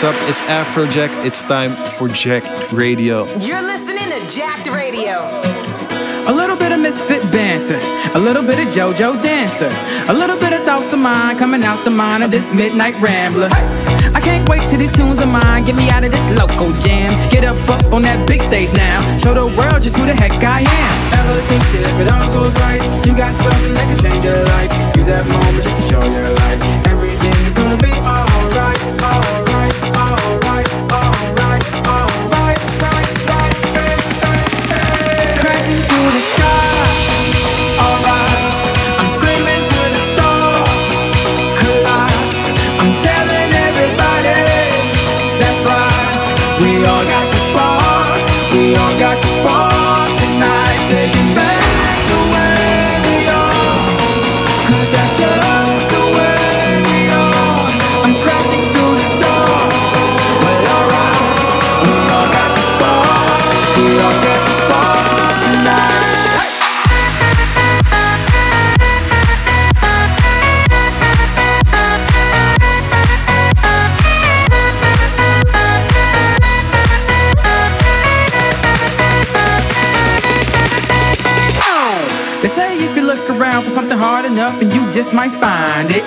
[0.00, 0.28] What's up?
[0.30, 1.12] It's Afrojack.
[1.26, 3.28] It's time for Jacked Radio.
[3.36, 5.28] You're listening to Jacked Radio.
[6.24, 7.76] A little bit of misfit banter,
[8.16, 9.68] a little bit of JoJo dancer,
[10.08, 13.50] a little bit of thoughts of mine coming out the mind of this midnight rambler.
[14.16, 17.12] I can't wait till these tunes of mine get me out of this local jam.
[17.28, 20.32] Get up up on that big stage now, show the world just who the heck
[20.42, 20.96] I am.
[21.12, 24.40] Ever think that if it all goes right, you got something that could change your
[24.56, 24.72] life?
[24.96, 26.88] Use that moment just to show your life.
[26.88, 26.99] Everything
[83.30, 86.02] around for something hard enough and you just might find it.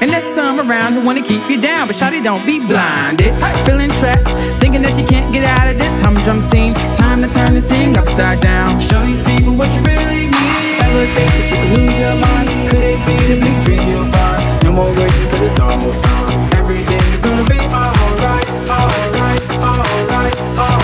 [0.00, 3.34] And there's some around who wanna keep you down, but shawty don't be blinded.
[3.66, 4.28] Feeling trapped,
[4.62, 6.74] thinking that you can't get out of this humdrum scene.
[6.94, 8.80] Time to turn this thing upside down.
[8.80, 10.78] Show these people what you really need.
[10.86, 12.48] Ever think that you could lose your mind?
[12.70, 14.42] Could it be the big dream you'll find?
[14.62, 16.30] No more waiting, cause it's almost time.
[16.54, 20.77] Everything is gonna be alright, alright, alright, alright,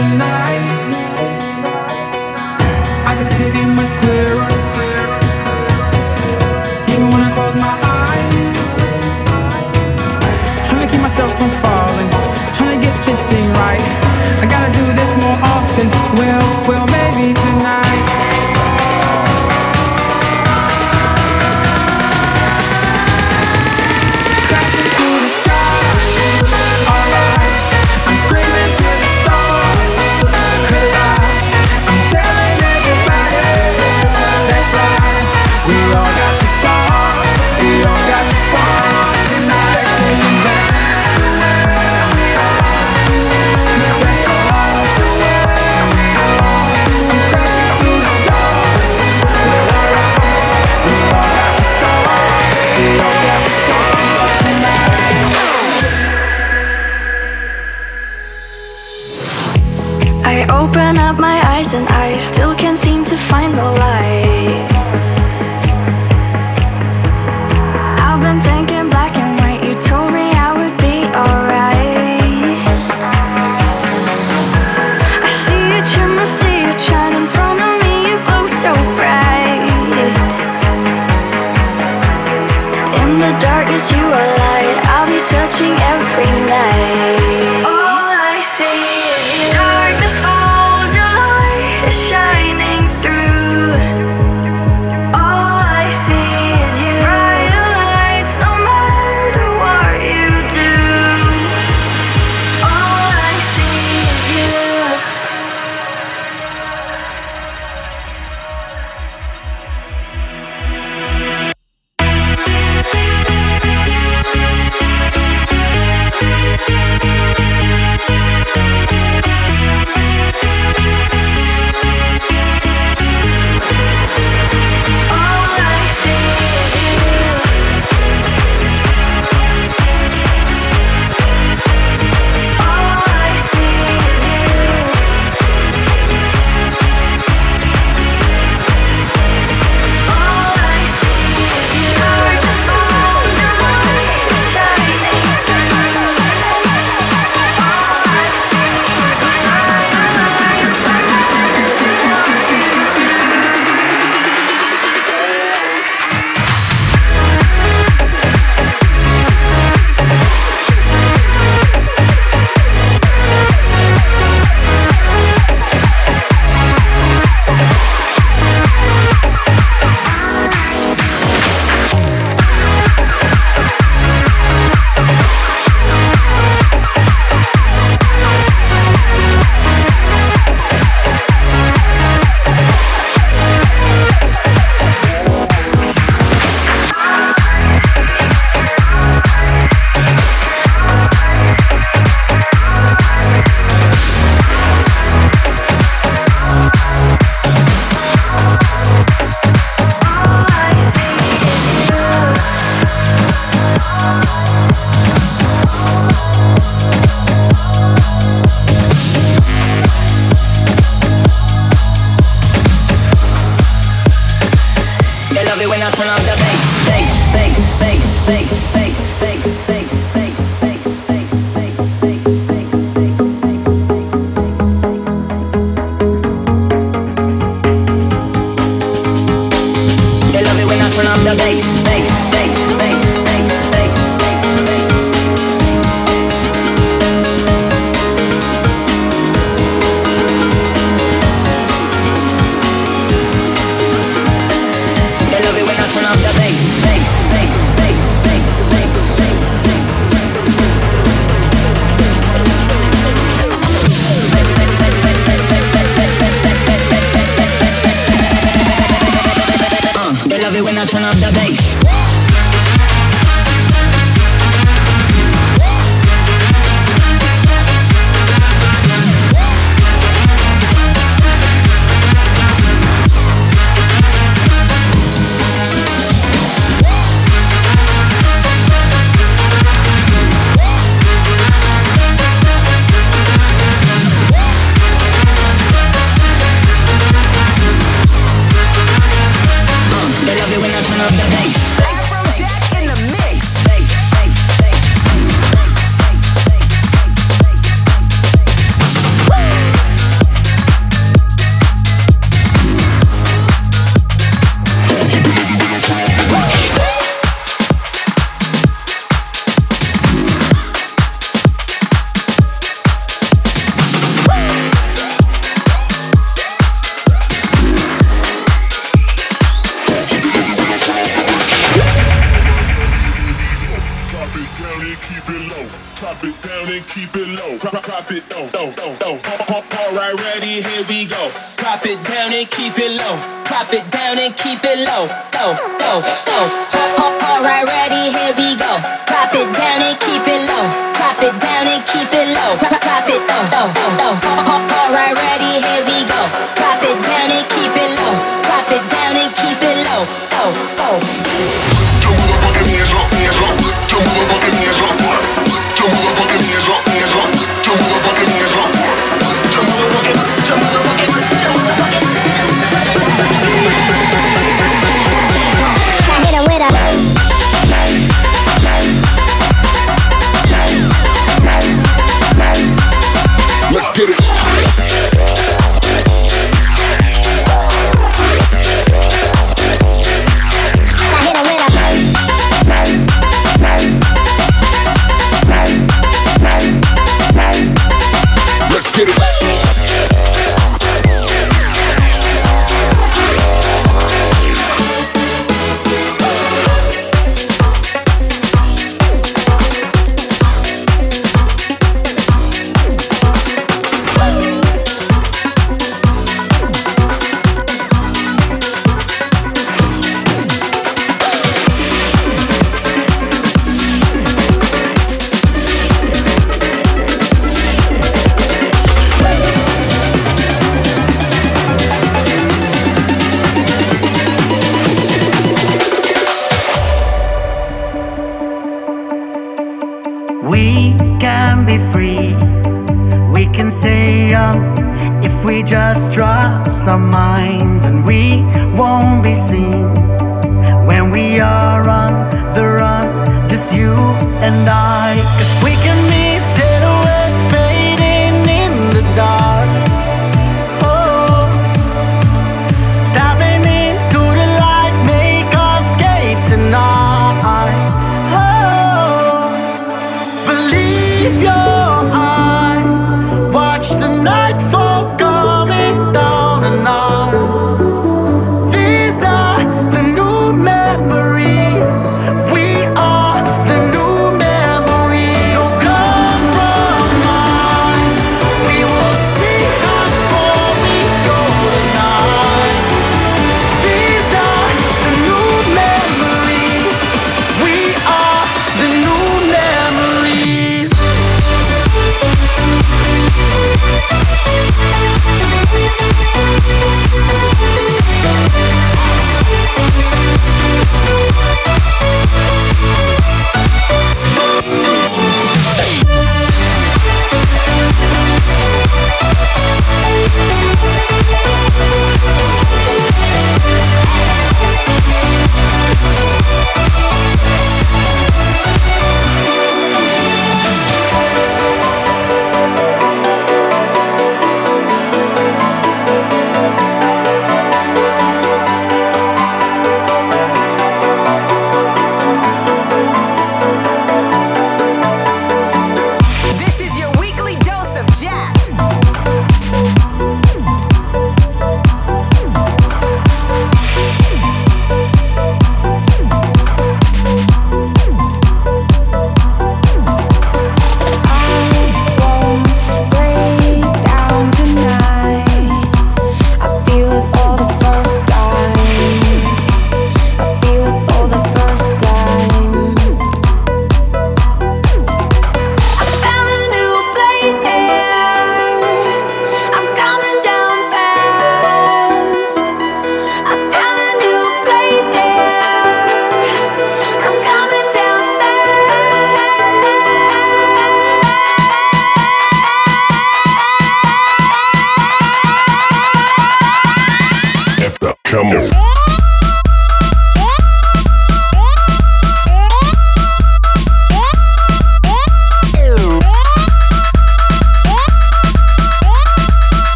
[0.00, 0.29] tonight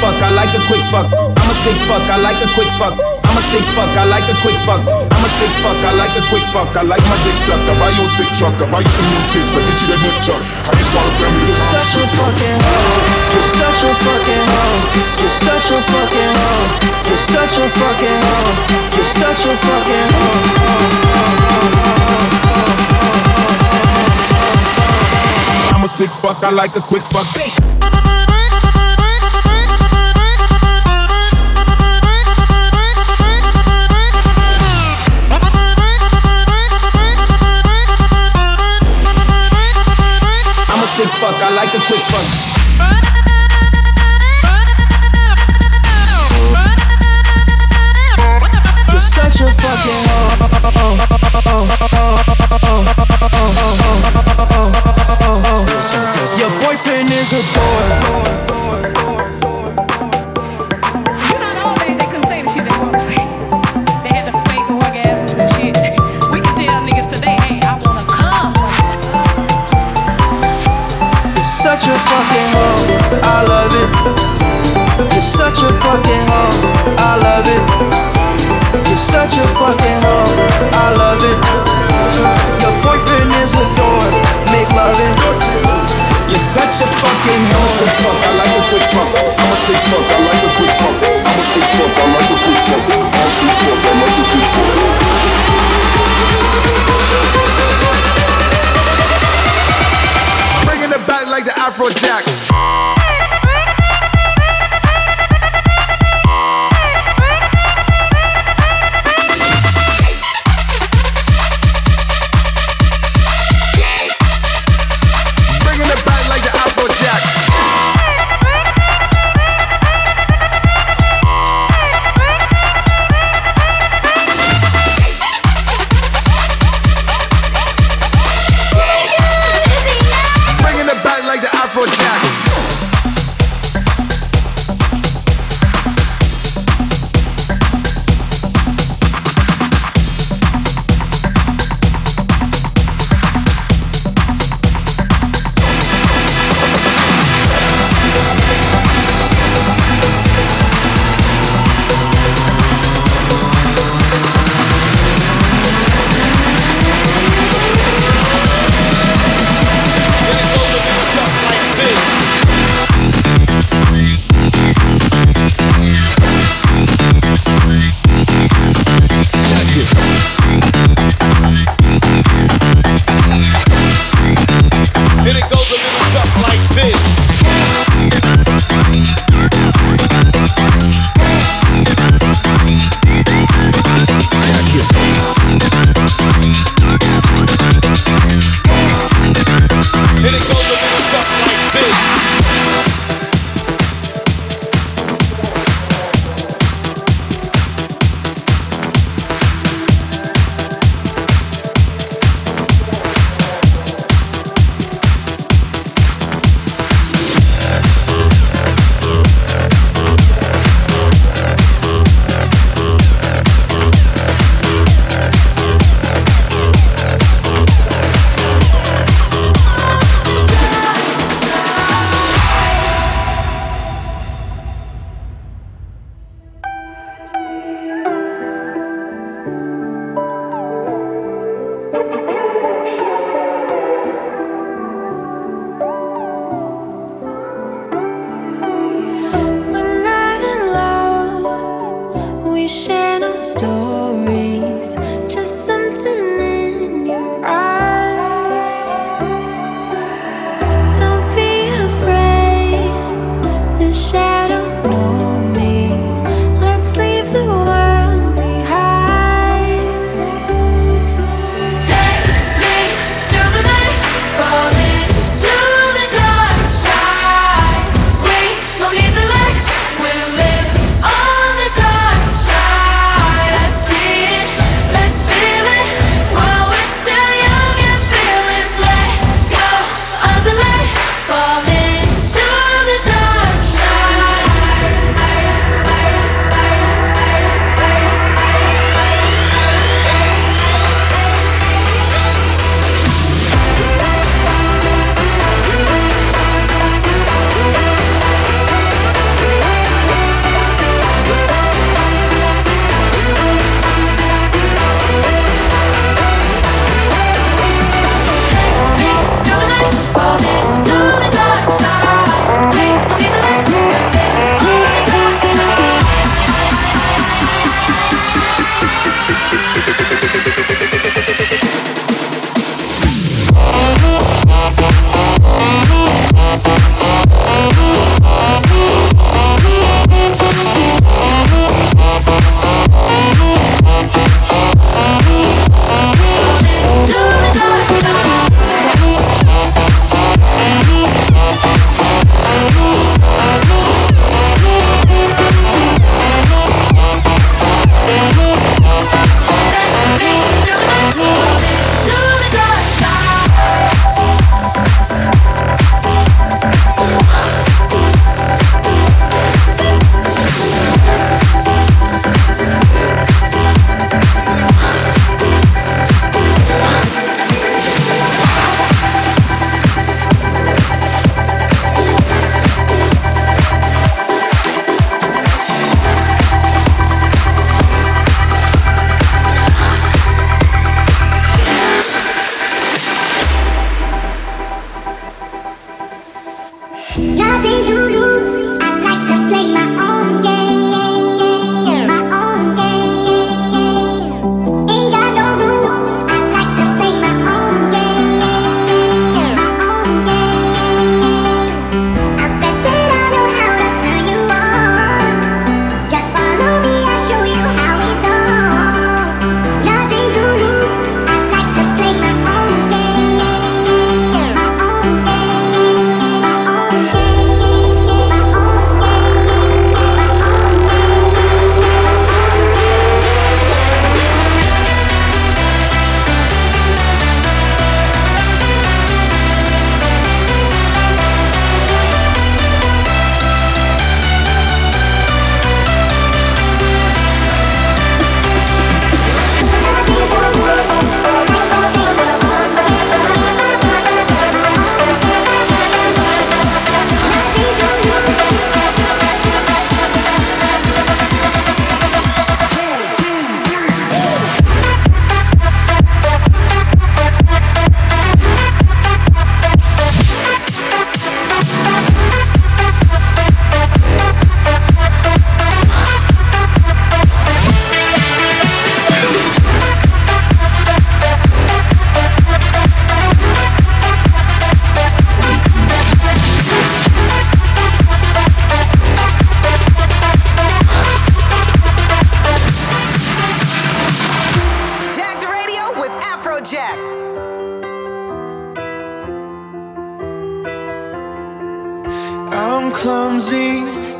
[0.00, 0.14] fuck.
[0.22, 1.10] I like a quick fuck.
[1.10, 2.02] I'm a sick fuck.
[2.10, 2.94] I like a quick fuck.
[3.28, 4.80] I'm a sick fuck, I like a quick fuck.
[5.12, 6.72] I'm a sick fuck, I like a quick fuck.
[6.76, 7.68] I like my dick sucked.
[7.68, 8.56] I buy you a sick truck.
[8.56, 9.52] I buy you some new chicks.
[9.52, 10.40] I get you that nip tuck.
[10.64, 11.44] How you start a family?
[11.44, 13.04] You're such a fucking hoe.
[13.34, 14.80] You're such a fucking hoe.
[15.20, 16.72] You're such a fucking hoe.
[17.04, 18.56] You're such a fucking hoe.
[18.96, 21.58] You're such a fucking hoe.
[25.76, 26.42] I'm a sick fuck.
[26.42, 27.28] I like a quick fuck.
[27.28, 27.57] fuck,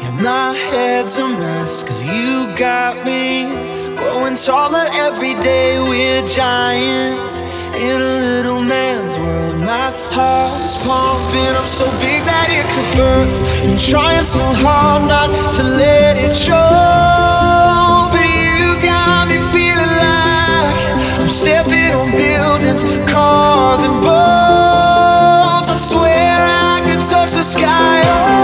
[0.09, 1.83] and my head's a mess.
[1.83, 3.45] Cause you got me
[3.97, 5.81] growing taller every day.
[5.81, 7.43] We're giants
[7.87, 9.57] in a little man's world.
[9.59, 13.39] My heart is pumping up so big that it could burst.
[13.63, 18.09] Been trying so hard not to let it show.
[18.13, 20.77] But you got me feeling like
[21.21, 25.69] I'm stepping on buildings, cars, and boats.
[25.69, 28.38] I swear I could touch the sky.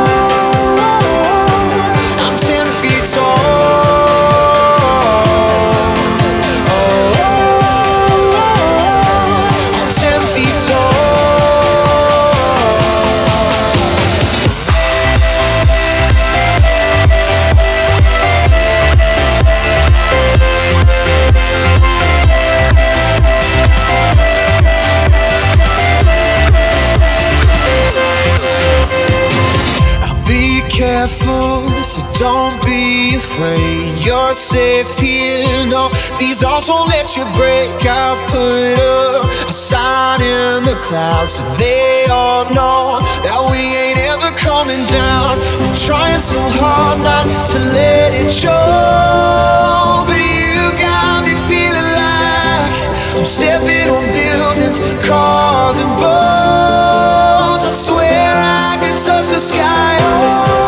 [33.34, 33.98] Afraid.
[33.98, 35.66] You're safe here.
[35.66, 37.68] No, these arms won't let you break.
[37.82, 43.98] I put up a sign in the clouds so they all know that we ain't
[44.14, 45.42] ever coming down.
[45.62, 52.70] I'm trying so hard not to let it show, but you got me feeling like
[53.18, 57.66] I'm stepping on buildings, cars, and boats.
[57.66, 60.63] I swear I could touch the sky.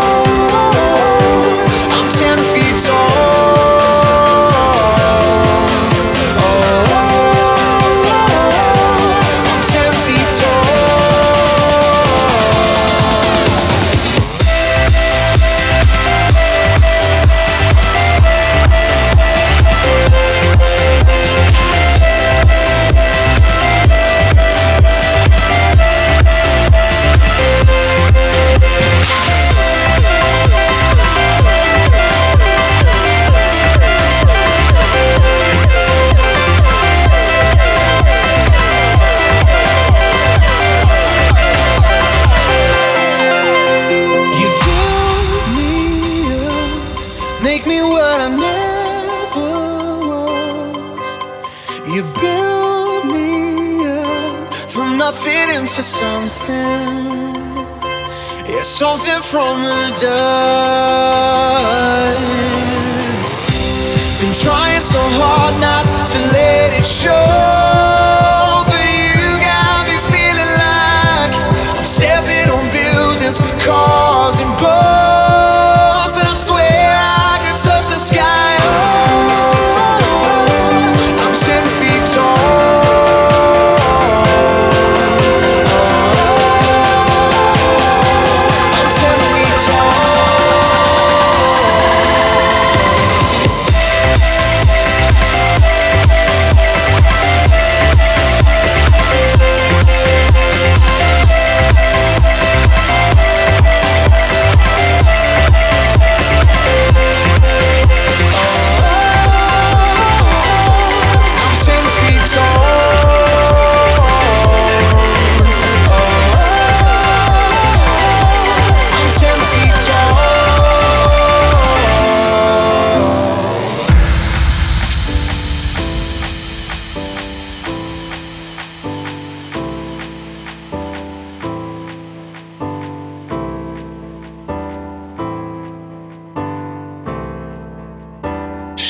[59.31, 59.76] From the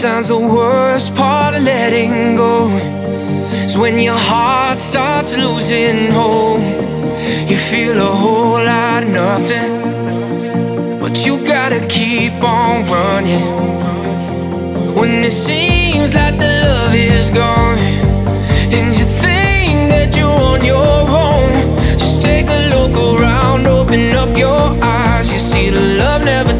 [0.00, 2.68] Sometimes the worst part of letting go
[3.66, 6.62] is when your heart starts losing hope.
[7.50, 13.44] You feel a whole lot of nothing, but you gotta keep on running.
[14.94, 17.76] When it seems like the love is gone,
[18.72, 21.52] and you think that you're on your own,
[21.98, 25.30] just take a look around, open up your eyes.
[25.30, 26.54] You see, the love never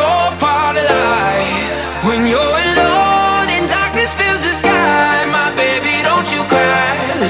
[0.00, 1.72] all part of life.
[2.08, 6.88] When you're alone and darkness fills the sky, my baby, don't you cry.
[7.20, 7.28] The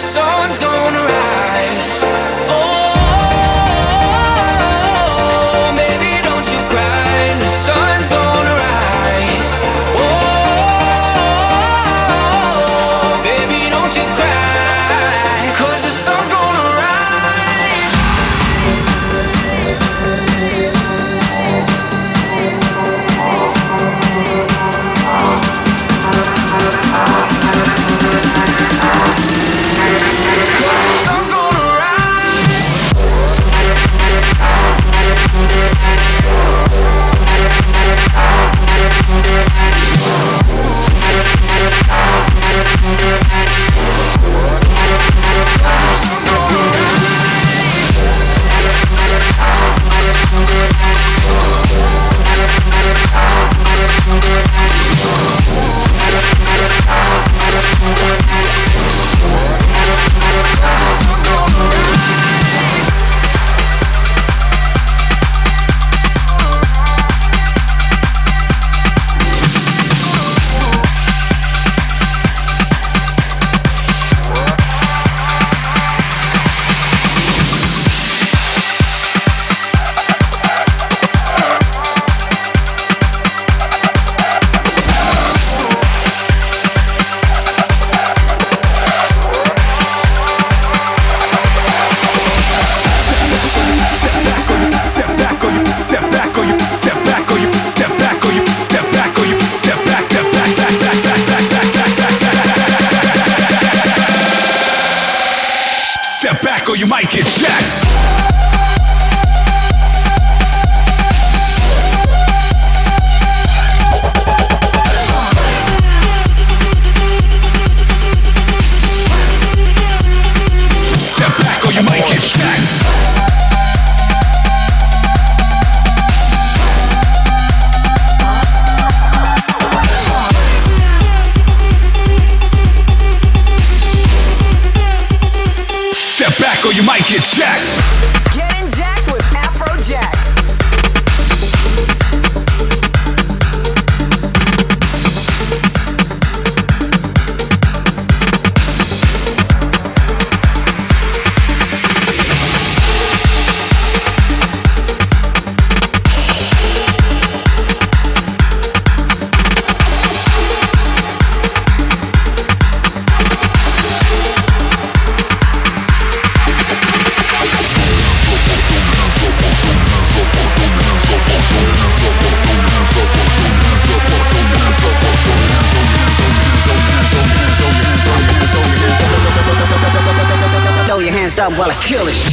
[181.90, 182.29] kill this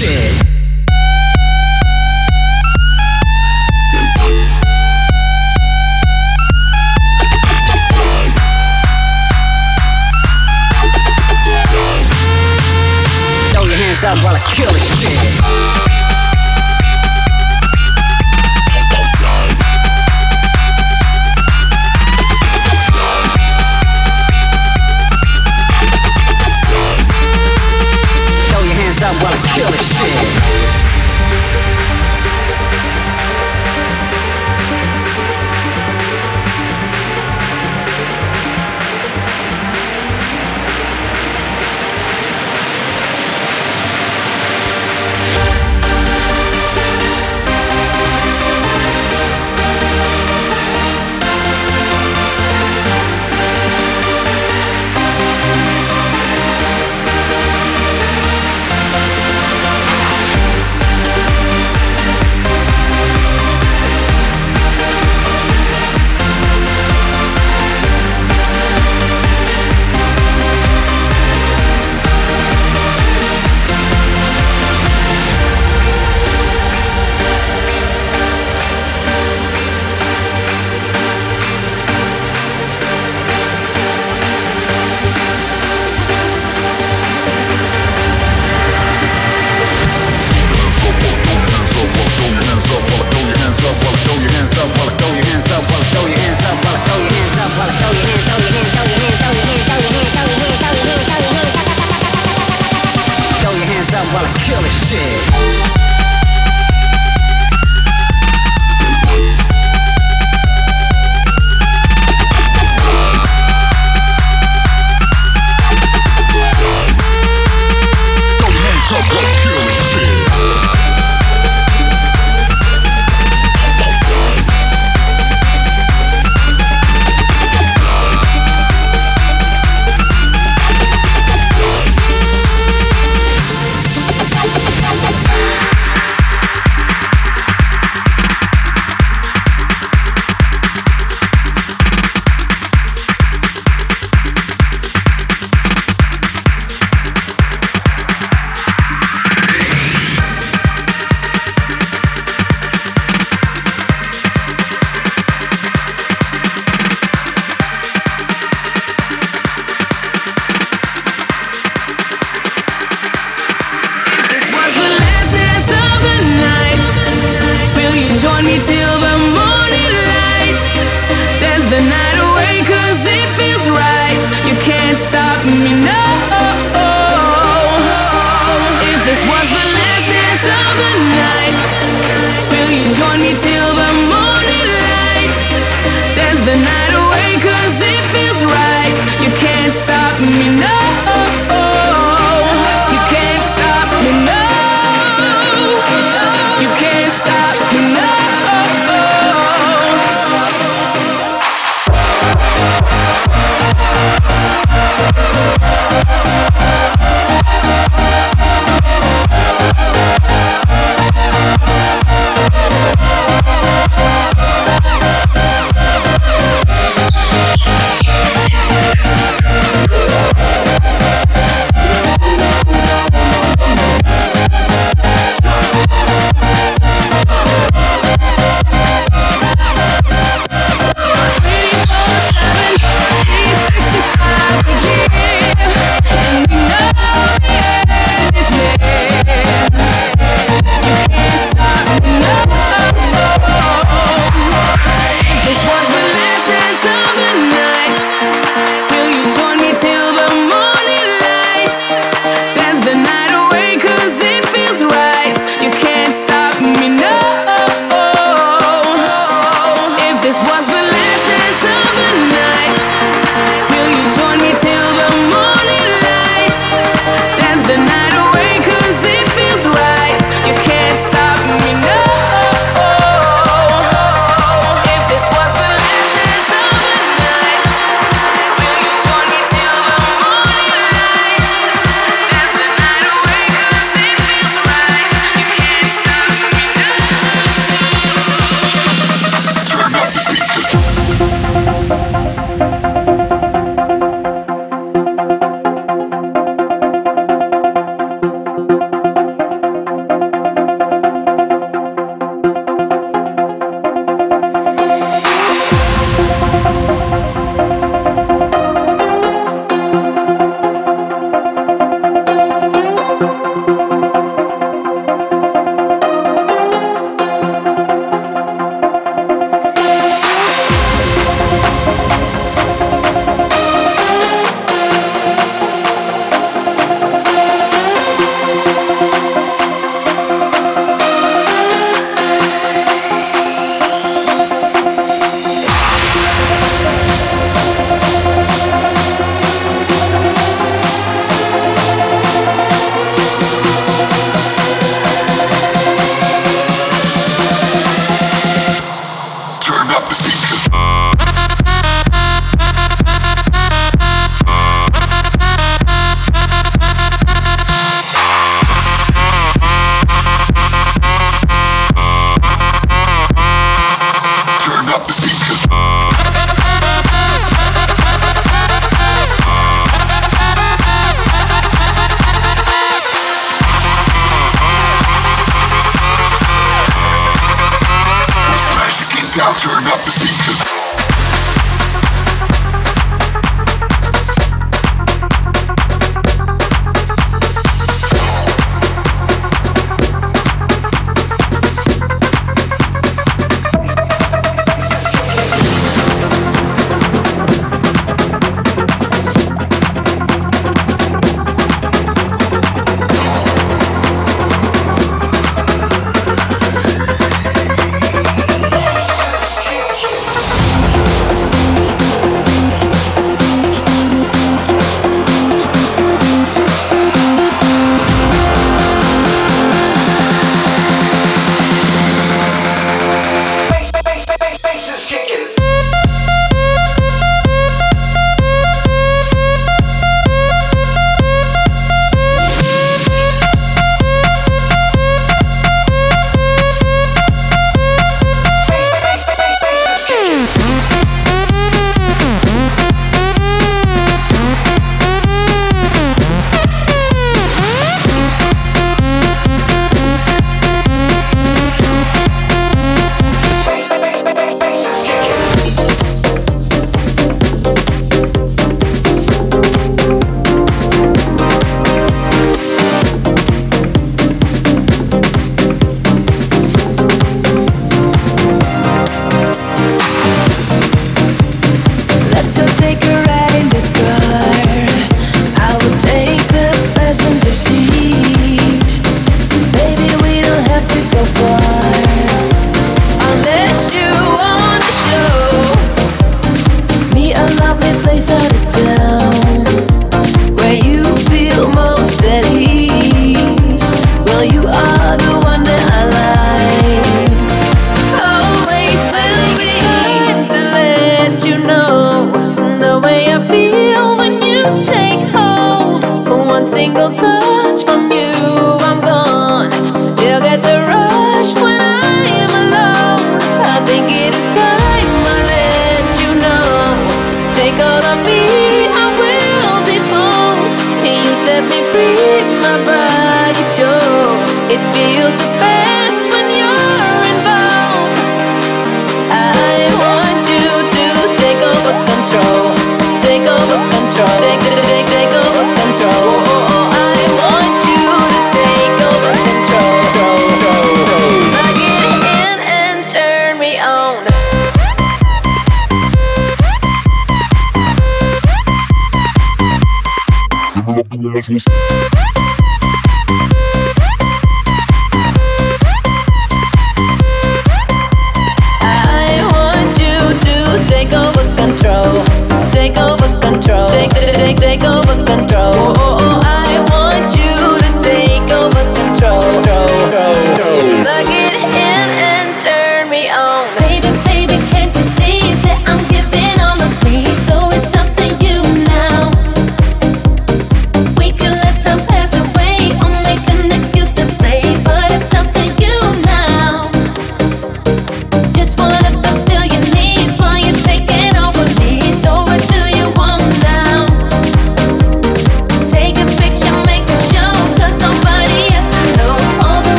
[521.48, 522.44] set me free.
[522.62, 524.52] My body's yours.
[524.74, 525.77] It feels the best.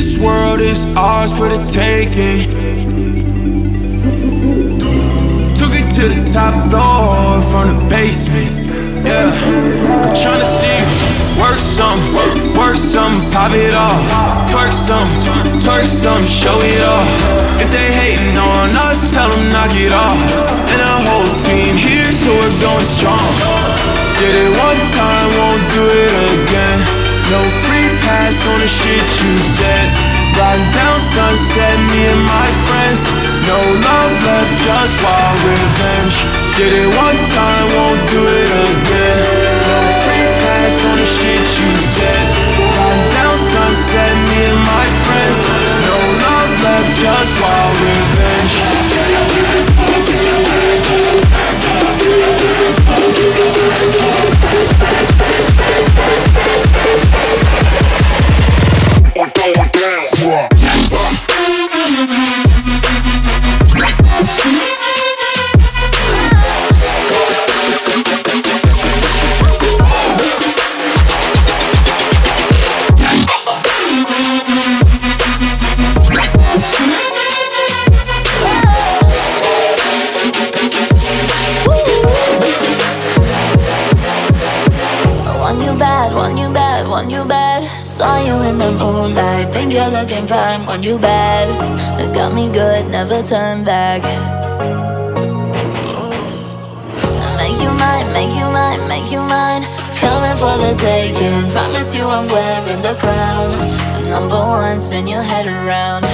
[0.00, 2.48] This world is ours for the taking.
[5.52, 8.48] Took it to the top floor from the basement.
[9.04, 10.88] Yeah, I'm trying to see you
[11.36, 12.00] work some,
[12.56, 14.00] work some, pop it off,
[14.48, 15.04] twerk some,
[15.60, 17.60] twerk some, show it off.
[17.60, 20.16] If they hating on us, tell them knock it off.
[20.72, 23.20] And our whole team here, so we're going strong.
[24.16, 26.80] Did it one time, won't do it again.
[27.28, 27.69] No
[28.10, 29.86] pass on the shit you said.
[30.34, 33.00] Riding down sunset, me and my friends.
[33.46, 36.16] No love left, just wild revenge.
[36.58, 39.22] Did it one time, won't do it again.
[39.62, 42.26] No free pass on the shit you said.
[42.78, 45.38] Riding down sunset, me and my friends.
[45.86, 49.69] No love left, just wild revenge.
[90.70, 91.48] on you bad.
[92.00, 94.02] It got me good, never turn back.
[97.40, 99.64] Make you mine, make you mine, make you mine.
[99.98, 101.50] Coming for the taking.
[101.50, 103.50] Promise you I'm wearing the crown.
[104.08, 106.04] Number one, spin your head around.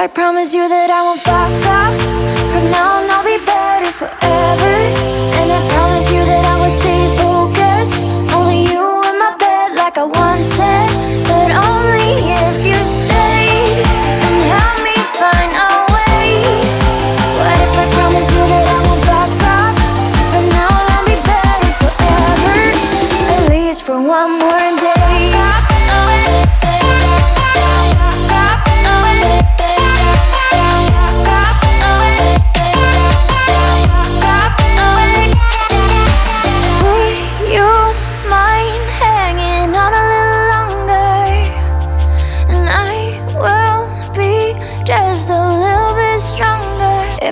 [0.00, 1.92] I promise you that I won't fuck up
[2.52, 5.17] From now on I'll be better forever.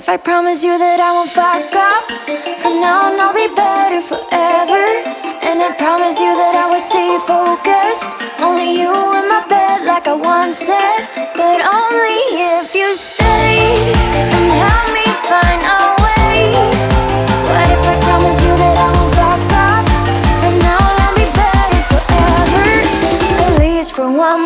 [0.07, 2.07] If I promise you that I won't fuck up,
[2.63, 5.03] from now on I'll be better forever.
[5.43, 8.07] And I promise you that I will stay focused.
[8.39, 11.11] Only you in my bed, like I once said.
[11.35, 13.75] But only if you stay
[14.31, 16.55] and help me find a way.
[17.51, 19.83] What if I promise you that I won't fuck up?
[20.39, 22.63] From now on I'll be better forever.
[23.43, 24.36] At least for one.